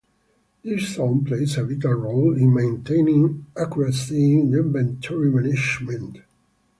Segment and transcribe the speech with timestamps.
[0.63, 6.21] This zone plays a vital role in maintaining accuracy in inventory management.